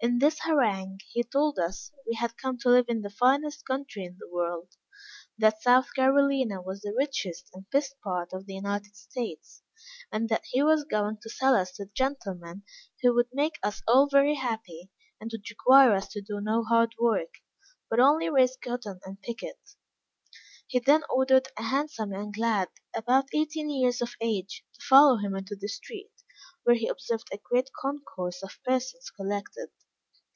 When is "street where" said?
25.66-26.76